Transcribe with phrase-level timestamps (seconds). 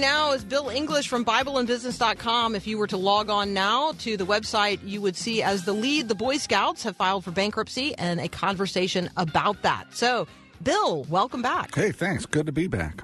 [0.00, 2.54] now is Bill English from BibleandBusiness.com.
[2.54, 5.72] If you were to log on now to the website, you would see as the
[5.72, 9.94] lead, the Boy Scouts have filed for bankruptcy and a conversation about that.
[9.94, 10.26] So,
[10.62, 11.74] Bill, welcome back.
[11.74, 12.26] Hey, thanks.
[12.26, 13.02] Good to be back.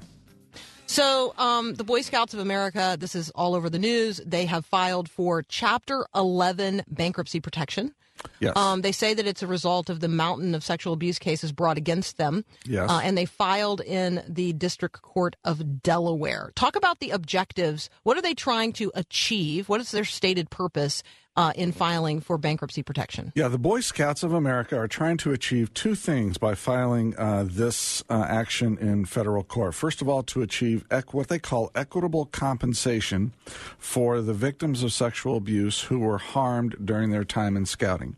[0.95, 4.21] So, um, the Boy Scouts of America, this is all over the news.
[4.25, 7.93] They have filed for Chapter 11 bankruptcy protection.
[8.39, 8.57] Yes.
[8.57, 11.79] Um, they say that it's a result of the mountain of sexual abuse cases brought
[11.79, 12.45] against them.
[12.65, 12.89] Yes.
[12.89, 16.53] Uh, and they filed in the District Court of Delaware.
[16.55, 17.91] Talk about the objectives.
[18.05, 19.69] What are they trying to achieve?
[19.69, 21.03] What is their stated purpose
[21.37, 23.33] uh, in filing for bankruptcy protection?
[23.35, 27.45] Yeah, the Boy Scouts of America are trying to achieve two things by filing uh,
[27.47, 29.75] this uh, action in federal court.
[29.75, 33.33] First of all, to achieve equ- what they call equitable compensation
[33.79, 38.17] for the victims of sexual abuse who were harmed during their time in scouting.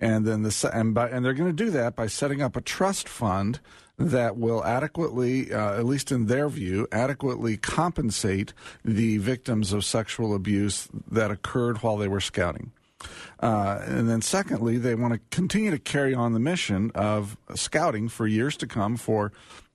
[0.00, 2.60] And then the and by and they're going to do that by setting up a
[2.60, 3.60] trust fund
[3.98, 8.52] that will adequately, uh, at least in their view, adequately compensate
[8.84, 12.70] the victims of sexual abuse that occurred while they were scouting.
[13.40, 18.08] Uh, and then, secondly, they want to continue to carry on the mission of scouting
[18.08, 19.32] for years to come for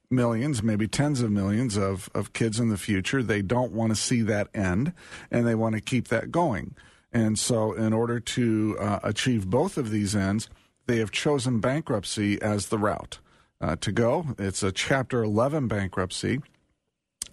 [0.10, 3.24] millions, maybe tens of millions of, of kids in the future.
[3.24, 4.94] They don't want to see that end,
[5.32, 6.76] and they want to keep that going.
[7.14, 10.50] And so, in order to uh, achieve both of these ends,
[10.88, 13.20] they have chosen bankruptcy as the route
[13.62, 14.36] uh, to go.
[14.38, 16.42] It's a Chapter 11 bankruptcy,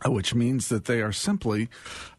[0.04, 1.68] uh, which means that they are simply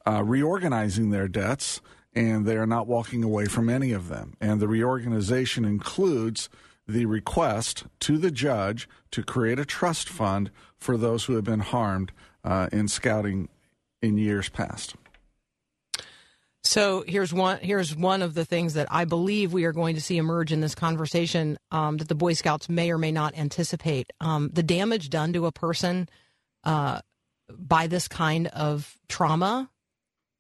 [0.06, 1.82] uh, reorganizing their debts
[2.14, 4.36] and they are not walking away from any of them.
[4.42, 6.50] And the reorganization includes
[6.88, 11.62] the request to the judge to create a trust fund for those who have been
[11.62, 12.12] harmed
[12.44, 13.48] uh, in scouting
[14.02, 14.96] in years past.
[16.64, 20.02] So here's one here's one of the things that I believe we are going to
[20.02, 24.14] see emerge in this conversation um, that the Boy Scouts may or may not anticipate.
[24.22, 26.08] Um, the damage done to a person
[26.64, 27.02] uh,
[27.58, 29.70] by this kind of trauma,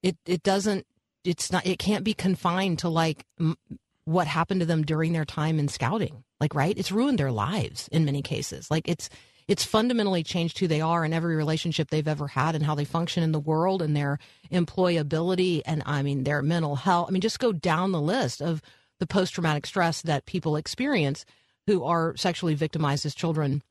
[0.04, 0.86] it it doesn't
[1.24, 3.58] it's not it can't be confined to like m-
[4.06, 6.24] what happened to them during their time in scouting.
[6.40, 8.70] Like right, it's ruined their lives in many cases.
[8.70, 9.10] Like it's
[9.48, 12.86] it's fundamentally changed who they are in every relationship they've ever had and how they
[12.86, 14.20] function in the world and their
[14.52, 17.08] employability and I mean their mental health.
[17.10, 18.62] I mean just go down the list of
[19.00, 21.26] the post traumatic stress that people experience
[21.68, 23.62] who are sexually victimized as children.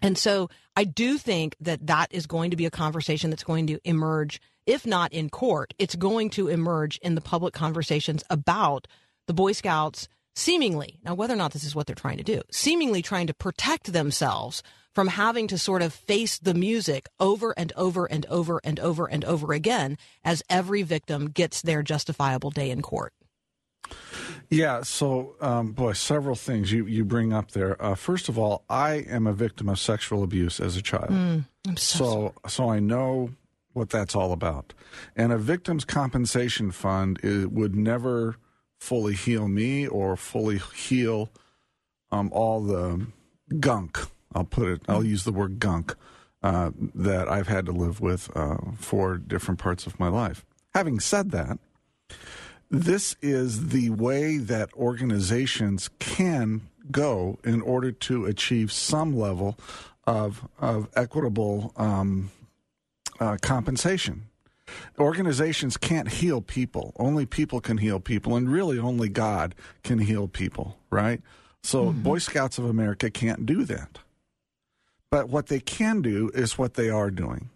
[0.00, 3.66] And so I do think that that is going to be a conversation that's going
[3.68, 8.86] to emerge if not in court, it's going to emerge in the public conversations about
[9.26, 12.42] the Boy Scouts seemingly, now whether or not this is what they're trying to do,
[12.50, 14.62] seemingly trying to protect themselves
[14.94, 19.06] from having to sort of face the music over and over and over and over
[19.06, 23.12] and over again as every victim gets their justifiable day in court.
[24.50, 27.82] Yeah, so um, boy, several things you, you bring up there.
[27.82, 31.44] Uh, first of all, I am a victim of sexual abuse as a child, mm,
[31.68, 33.30] so, so so I know
[33.72, 34.74] what that's all about.
[35.16, 38.36] And a victim's compensation fund is, would never
[38.82, 41.30] fully heal me or fully heal
[42.10, 43.06] um, all the
[43.60, 43.98] gunk.
[44.34, 44.82] I'll put it.
[44.88, 45.94] I'll use the word gunk
[46.42, 50.44] uh, that I've had to live with uh, for different parts of my life.
[50.74, 51.58] Having said that,
[52.70, 59.56] this is the way that organizations can go in order to achieve some level
[60.06, 62.32] of of equitable um,
[63.20, 64.24] uh, compensation.
[64.98, 66.92] Organizations can't heal people.
[66.96, 71.20] Only people can heal people, and really only God can heal people, right?
[71.62, 72.02] So, mm-hmm.
[72.02, 73.98] Boy Scouts of America can't do that.
[75.10, 77.50] But what they can do is what they are doing.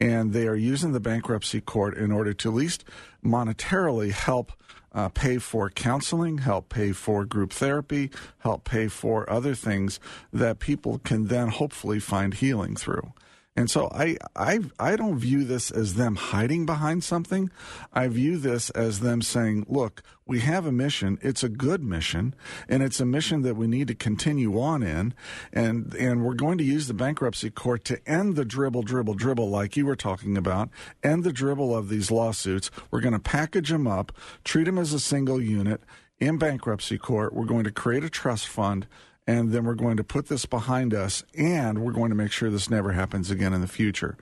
[0.00, 2.84] And they are using the bankruptcy court in order to at least
[3.24, 4.52] monetarily help
[4.92, 10.00] uh, pay for counseling, help pay for group therapy, help pay for other things
[10.32, 13.12] that people can then hopefully find healing through.
[13.56, 17.50] And so I, I, I don't view this as them hiding behind something.
[17.92, 21.18] I view this as them saying, look, we have a mission.
[21.22, 22.34] It's a good mission
[22.68, 25.14] and it's a mission that we need to continue on in.
[25.54, 29.48] And, and we're going to use the bankruptcy court to end the dribble, dribble, dribble,
[29.48, 30.68] like you were talking about,
[31.02, 32.70] end the dribble of these lawsuits.
[32.90, 34.12] We're going to package them up,
[34.44, 35.80] treat them as a single unit
[36.18, 37.32] in bankruptcy court.
[37.32, 38.86] We're going to create a trust fund
[39.26, 42.48] and then we're going to put this behind us and we're going to make sure
[42.48, 44.16] this never happens again in the future.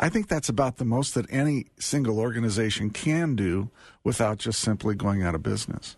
[0.00, 3.70] I think that's about the most that any single organization can do
[4.02, 5.96] without just simply going out of business.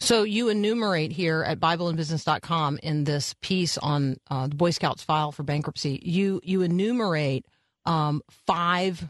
[0.00, 5.32] So you enumerate here at BibleandBusiness.com in this piece on uh, the Boy Scouts file
[5.32, 6.00] for bankruptcy.
[6.02, 7.46] You you enumerate
[7.86, 9.08] um, five.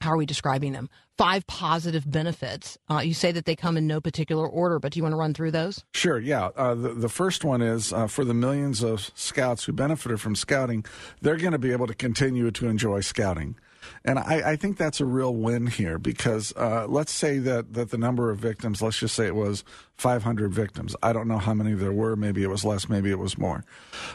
[0.00, 0.88] How are we describing them?
[1.16, 2.78] five positive benefits.
[2.90, 5.16] Uh, you say that they come in no particular order, but do you want to
[5.16, 5.84] run through those?
[5.92, 6.50] Sure, yeah.
[6.56, 10.36] Uh, the, the first one is uh, for the millions of scouts who benefited from
[10.36, 10.84] scouting,
[11.22, 13.56] they're going to be able to continue to enjoy scouting.
[14.04, 17.90] And I, I think that's a real win here because uh, let's say that, that
[17.90, 19.64] the number of victims, let's just say it was
[19.96, 20.94] 500 victims.
[21.02, 22.16] I don't know how many there were.
[22.16, 23.64] Maybe it was less, maybe it was more.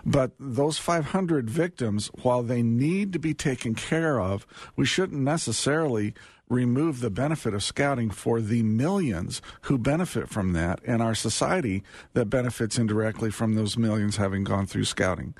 [0.06, 4.46] But those 500 victims, while they need to be taken care of,
[4.76, 6.14] we shouldn't necessarily
[6.52, 11.82] remove the benefit of scouting for the millions who benefit from that and our society
[12.14, 15.34] that benefits indirectly from those millions having gone through scouting.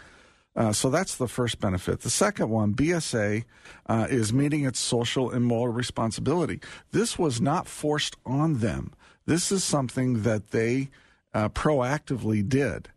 [0.56, 2.02] Uh, so that's the first benefit.
[2.02, 3.46] The second one, BSA,
[3.88, 6.60] uh, is meeting its social and moral responsibility.
[6.92, 8.92] This was not forced on them.
[9.26, 10.90] This is something that they
[11.34, 12.90] uh, proactively did,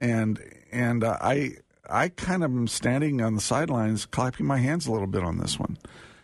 [0.00, 0.38] and
[0.70, 1.56] and uh, I
[1.88, 5.38] I kind of am standing on the sidelines, clapping my hands a little bit on
[5.38, 5.78] this one.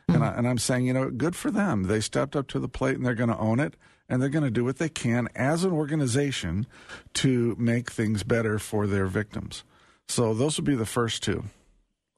[0.08, 1.84] And, I, and I'm saying, you know, good for them.
[1.84, 3.74] They stepped up to the plate and they're going to own it
[4.08, 6.66] and they're going to do what they can as an organization
[7.14, 9.64] to make things better for their victims.
[10.08, 11.44] So those would be the first two.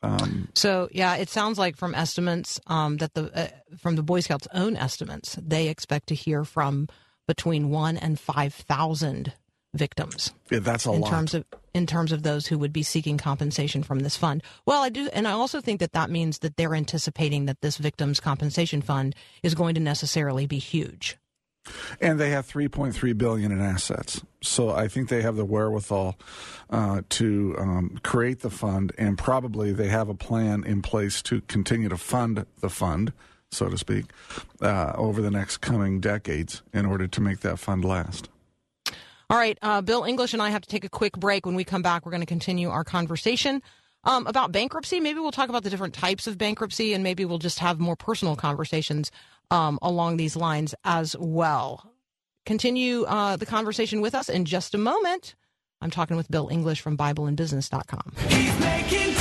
[0.02, 3.48] Um, so yeah, it sounds like from estimates um, that the uh,
[3.78, 6.88] from the Boy Scouts' own estimates, they expect to hear from
[7.26, 9.32] between one and five thousand
[9.74, 10.32] victims.
[10.50, 11.10] Yeah, that's a in lot.
[11.10, 11.44] terms of
[11.74, 14.42] in terms of those who would be seeking compensation from this fund.
[14.66, 17.76] Well, I do, and I also think that that means that they're anticipating that this
[17.76, 21.18] victims compensation fund is going to necessarily be huge.
[22.00, 26.16] And they have 3.3 billion in assets, so I think they have the wherewithal
[26.70, 31.40] uh, to um, create the fund, and probably they have a plan in place to
[31.42, 33.12] continue to fund the fund,
[33.50, 34.06] so to speak,
[34.60, 38.28] uh, over the next coming decades in order to make that fund last.
[39.30, 41.44] All right, uh, Bill English and I have to take a quick break.
[41.44, 43.62] When we come back, we're going to continue our conversation
[44.08, 44.98] um, about bankruptcy.
[44.98, 47.94] Maybe we'll talk about the different types of bankruptcy, and maybe we'll just have more
[47.94, 49.12] personal conversations
[49.50, 51.92] um, along these lines as well.
[52.46, 55.34] Continue uh, the conversation with us in just a moment.
[55.80, 58.12] I'm talking with Bill English from BibleandBusiness.com.
[58.28, 59.14] He's making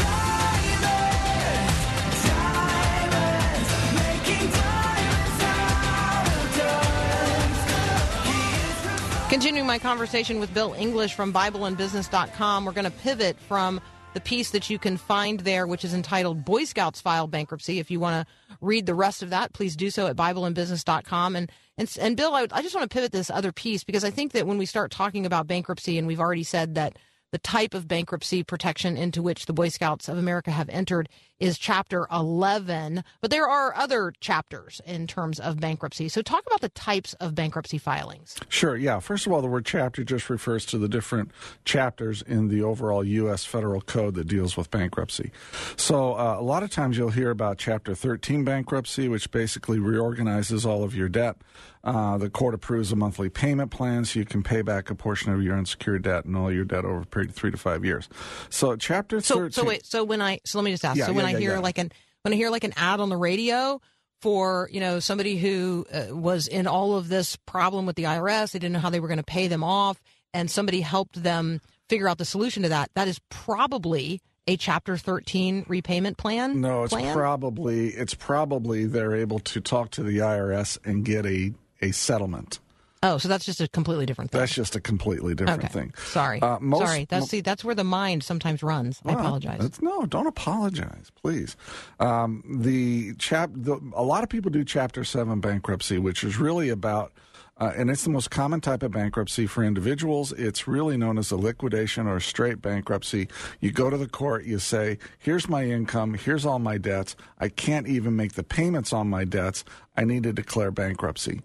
[9.29, 13.81] Continuing my conversation with Bill English from BibleandBusiness.com, we're going to pivot from
[14.17, 17.77] the piece that you can find there, which is entitled Boy Scouts File Bankruptcy.
[17.77, 21.35] If you want to read the rest of that, please do so at BibleandBusiness.com.
[21.35, 24.09] And, and, and Bill, I, I just want to pivot this other piece because I
[24.09, 26.97] think that when we start talking about bankruptcy, and we've already said that
[27.31, 31.57] the type of bankruptcy protection into which the Boy Scouts of America have entered is
[31.57, 36.09] Chapter 11, but there are other chapters in terms of bankruptcy.
[36.09, 38.35] So, talk about the types of bankruptcy filings.
[38.49, 38.99] Sure, yeah.
[38.99, 41.31] First of all, the word chapter just refers to the different
[41.65, 43.45] chapters in the overall U.S.
[43.45, 45.31] federal code that deals with bankruptcy.
[45.75, 50.65] So, uh, a lot of times you'll hear about Chapter 13 bankruptcy, which basically reorganizes
[50.65, 51.37] all of your debt.
[51.83, 55.31] Uh, the court approves a monthly payment plan so you can pay back a portion
[55.31, 57.85] of your unsecured debt and all your debt over a period of three to five
[57.85, 58.09] years.
[58.49, 59.51] So, Chapter 13.
[59.51, 60.97] So, so wait, so when I, so let me just ask.
[60.97, 61.59] Yeah, so, when I hear yeah.
[61.59, 61.91] like an
[62.23, 63.81] when I hear like an ad on the radio
[64.21, 68.51] for you know somebody who uh, was in all of this problem with the IRS,
[68.51, 70.01] they didn't know how they were going to pay them off,
[70.33, 72.89] and somebody helped them figure out the solution to that.
[72.95, 76.61] That is probably a Chapter 13 repayment plan.
[76.61, 77.15] No, it's plan?
[77.15, 82.59] probably it's probably they're able to talk to the IRS and get a a settlement.
[83.03, 84.39] Oh, so that's just a completely different thing.
[84.39, 85.71] That's just a completely different okay.
[85.73, 85.93] thing.
[85.97, 87.05] Sorry, uh, most, Sorry.
[87.05, 88.99] That's see, that's where the mind sometimes runs.
[89.03, 89.81] Well, I apologize.
[89.81, 91.55] No, don't apologize, please.
[91.99, 96.69] Um, the chap, the, a lot of people do Chapter Seven bankruptcy, which is really
[96.69, 97.11] about.
[97.59, 100.31] Uh, and it's the most common type of bankruptcy for individuals.
[100.33, 103.29] It's really known as a liquidation or straight bankruptcy.
[103.59, 107.15] You go to the court, you say, Here's my income, here's all my debts.
[107.39, 109.65] I can't even make the payments on my debts.
[109.95, 111.41] I need to declare bankruptcy.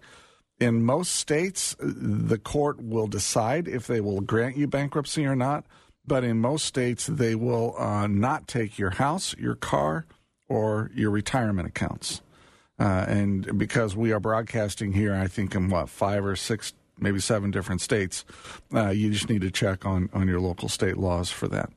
[0.63, 5.65] In most states, the court will decide if they will grant you bankruptcy or not.
[6.07, 10.05] But in most states, they will uh, not take your house, your car,
[10.47, 12.21] or your retirement accounts.
[12.79, 17.19] Uh, and because we are broadcasting here, I think in what, five or six, maybe
[17.19, 18.23] seven different states,
[18.73, 21.71] uh, you just need to check on, on your local state laws for that.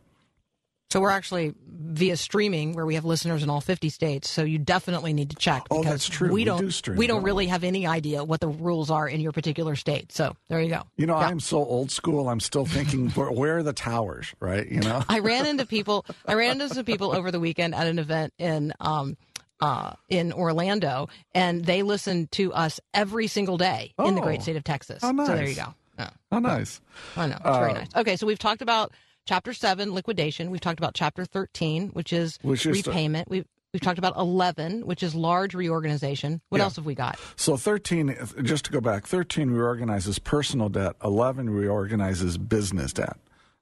[0.90, 4.30] So we're actually via streaming where we have listeners in all 50 states.
[4.30, 5.64] So you definitely need to check.
[5.70, 6.30] Oh, that's true.
[6.30, 6.60] We, don't.
[6.60, 9.74] do stream, we don't really have any idea what the rules are in your particular
[9.74, 10.12] state.
[10.12, 10.82] So there you go.
[10.96, 11.26] You know, yeah.
[11.26, 12.28] I'm so old school.
[12.28, 14.32] I'm still thinking, where, are the towers?
[14.38, 14.68] Right?
[14.68, 15.02] You know.
[15.08, 16.06] I ran into people.
[16.24, 18.72] I ran into some people over the weekend at an event in.
[18.80, 19.16] Um,
[19.58, 24.06] uh, in Orlando, and they listened to us every single day oh.
[24.06, 24.42] in the great oh.
[24.42, 25.00] state of Texas.
[25.02, 25.28] Oh, nice.
[25.28, 25.74] So there you go.
[25.98, 26.10] Yeah.
[26.30, 26.78] Oh, nice.
[27.16, 27.36] I know.
[27.36, 27.88] It's uh, very nice.
[27.96, 28.92] Okay, so we've talked about
[29.26, 30.50] Chapter 7, liquidation.
[30.50, 33.28] We've talked about Chapter 13, which is which repayment.
[33.28, 36.40] We've We've talked about 11, which is large reorganization.
[36.48, 36.64] What yeah.
[36.64, 37.18] else have we got?
[37.36, 43.18] So 13, just to go back, 13 reorganizes personal debt, 11 reorganizes business debt.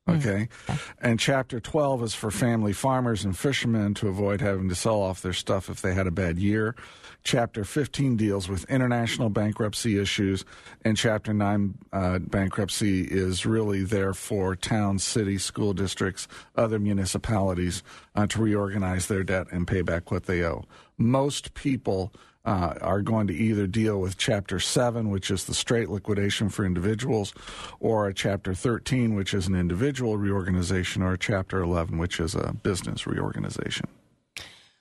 [0.06, 0.49] Okay.
[0.68, 0.78] okay.
[1.00, 5.23] And chapter 12 is for family farmers and fishermen to avoid having to sell off
[5.23, 6.75] their stuff if they had a bad year.
[7.23, 10.44] Chapter 15 deals with international bankruptcy issues.
[10.84, 17.82] And chapter 9 uh, bankruptcy is really there for towns, cities, school districts, other municipalities
[18.14, 20.64] uh, to reorganize their debt and pay back what they owe.
[20.99, 22.12] Most people
[22.44, 26.64] uh, are going to either deal with Chapter 7, which is the straight liquidation for
[26.64, 27.32] individuals,
[27.80, 32.34] or a Chapter 13, which is an individual reorganization, or a Chapter 11, which is
[32.34, 33.86] a business reorganization.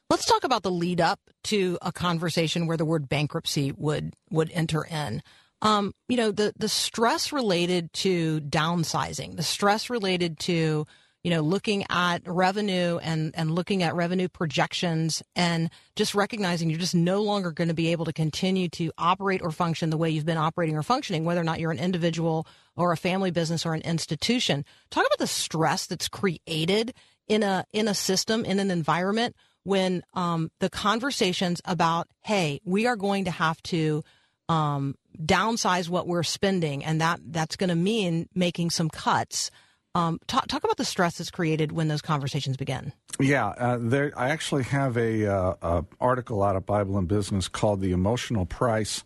[0.09, 4.51] Let's talk about the lead up to a conversation where the word bankruptcy would would
[4.51, 5.23] enter in.
[5.61, 10.85] Um, you know, the the stress related to downsizing, the stress related to
[11.23, 16.79] you know, looking at revenue and, and looking at revenue projections and just recognizing you're
[16.79, 20.09] just no longer going to be able to continue to operate or function the way
[20.09, 23.65] you've been operating or functioning, whether or not you're an individual or a family business
[23.65, 24.65] or an institution.
[24.89, 26.93] Talk about the stress that's created
[27.27, 32.85] in a in a system in an environment when um, the conversations about hey we
[32.85, 34.03] are going to have to
[34.49, 39.51] um, downsize what we're spending and that that's going to mean making some cuts
[39.95, 42.93] um, talk, talk about the stress that's created when those conversations begin.
[43.19, 44.11] Yeah, uh, there.
[44.17, 48.45] I actually have a, uh, a, article out of Bible and Business called "The Emotional
[48.45, 49.03] Price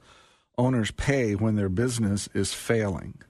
[0.58, 3.22] Owners Pay When Their Business Is Failing,"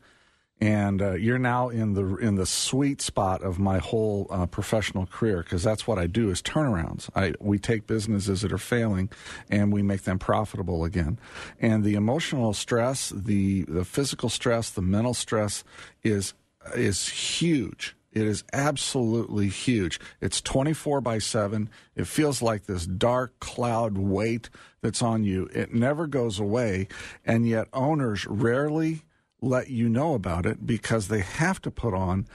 [0.62, 5.08] and uh, you're now in the in the sweet spot of my whole uh, professional
[5.08, 7.10] career because that's what I do is turnarounds.
[7.16, 9.10] I we take businesses that are failing
[9.50, 11.18] and we make them profitable again.
[11.60, 15.64] And the emotional stress, the the physical stress, the mental stress
[16.04, 16.36] is
[16.76, 17.96] is huge.
[18.12, 20.00] It is absolutely huge.
[20.22, 21.70] It's 24 by 7.
[21.96, 24.50] It feels like this dark cloud weight
[24.82, 25.50] that's on you.
[25.54, 26.88] It never goes away.
[27.26, 29.04] And yet, owners rarely
[29.40, 32.26] let you know about it because they have to put on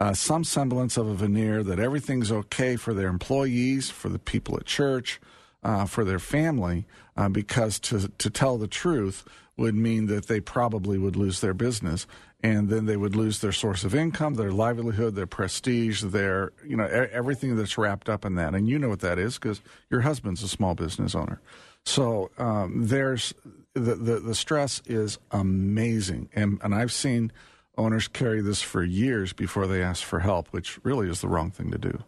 [0.00, 4.56] uh, some semblance of a veneer that everything's okay for their employees, for the people
[4.56, 5.20] at church,
[5.62, 9.24] uh, for their family, uh, because to, to tell the truth
[9.56, 12.06] would mean that they probably would lose their business
[12.42, 16.76] and then they would lose their source of income, their livelihood, their prestige, their you
[16.76, 18.54] know everything that's wrapped up in that.
[18.54, 21.40] And you know what that is because your husband's a small business owner.
[21.84, 23.32] So um, there's
[23.74, 27.30] the, the the stress is amazing, and and I've seen
[27.78, 31.50] owners carry this for years before they ask for help, which really is the wrong
[31.50, 32.02] thing to do.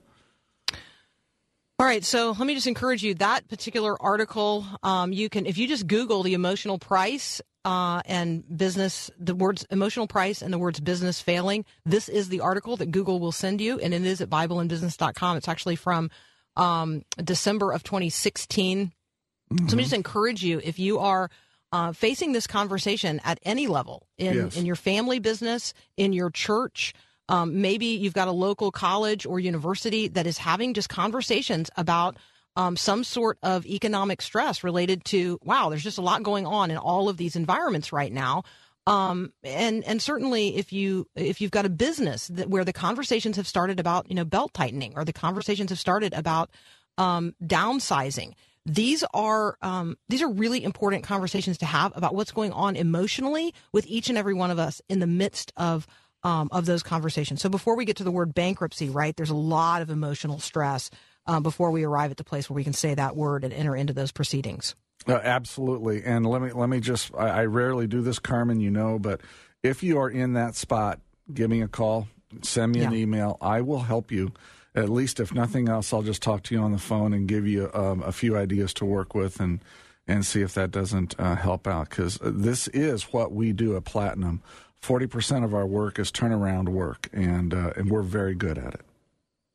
[1.85, 3.13] All right, so let me just encourage you.
[3.13, 8.43] That particular article, um, you can, if you just Google the emotional price uh, and
[8.57, 11.67] business, the words emotional price and the words business failing.
[11.85, 15.37] This is the article that Google will send you, and it is at BibleandBusiness.com.
[15.37, 16.11] It's actually from
[16.57, 18.87] um, December of 2016.
[18.87, 19.57] Mm-hmm.
[19.59, 21.29] So let me just encourage you if you are
[21.71, 24.57] uh, facing this conversation at any level in, yes.
[24.57, 26.95] in your family business, in your church,
[27.29, 32.17] um, maybe you've got a local college or university that is having just conversations about
[32.57, 36.71] um, some sort of economic stress related to wow, there's just a lot going on
[36.71, 38.45] in all of these environments right now.
[38.87, 43.37] Um, and and certainly if you if you've got a business that where the conversations
[43.37, 46.51] have started about you know belt tightening or the conversations have started about
[46.99, 48.35] um, downsizing,
[48.67, 53.55] these are um, these are really important conversations to have about what's going on emotionally
[53.73, 55.87] with each and every one of us in the midst of
[56.25, 57.41] um, of those conversations.
[57.41, 60.91] So before we get to the word bankruptcy, right, there's a lot of emotional stress
[61.27, 63.77] uh, before we arrive at the place where we can say that word and enter
[63.77, 64.75] into those proceedings.
[65.07, 66.03] Uh, absolutely.
[66.05, 69.21] And let me let me just I, I rarely do this, Carmen, you know, but
[69.63, 71.01] if you are in that spot,
[71.33, 72.09] give me a call,
[72.43, 72.89] send me yeah.
[72.89, 73.37] an email.
[73.41, 74.33] I will help you.
[74.75, 77.47] At least, if nothing else, I'll just talk to you on the phone and give
[77.47, 79.61] you um, a few ideas to work with and
[80.07, 81.91] and see if that doesn't uh, help out.
[81.91, 84.43] Because this is what we do at Platinum.
[84.85, 88.75] Forty percent of our work is turnaround work, and uh, and we're very good at
[88.75, 88.83] it.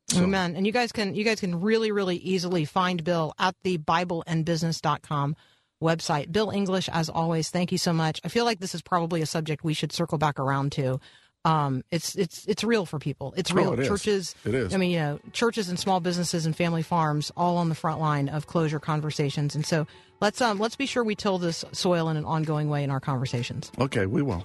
[0.08, 0.24] So.
[0.24, 0.56] Amen.
[0.56, 5.36] And you guys can you guys can really really easily find Bill at the bibleandbusiness.com
[5.80, 6.32] website.
[6.32, 7.48] Bill English as always.
[7.48, 8.20] Thank you so much.
[8.24, 10.98] I feel like this is probably a subject we should circle back around to.
[11.44, 13.32] Um, it's it's it's real for people.
[13.36, 13.70] It's real.
[13.70, 14.34] Oh, it churches.
[14.44, 14.52] Is.
[14.52, 14.74] It is.
[14.74, 18.00] I mean, you know, churches and small businesses and family farms all on the front
[18.00, 19.54] line of closure conversations.
[19.54, 19.86] And so
[20.20, 22.98] let's um let's be sure we till this soil in an ongoing way in our
[22.98, 23.70] conversations.
[23.78, 24.44] Okay, we will.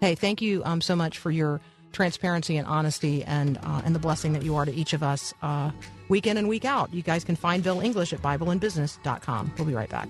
[0.00, 1.60] Hey, thank you um so much for your
[1.92, 5.32] transparency and honesty and uh, and the blessing that you are to each of us
[5.42, 5.70] uh,
[6.08, 6.92] week in and week out.
[6.92, 9.52] You guys can find Bill English at BibleandBusiness.com.
[9.56, 10.08] We'll be right back.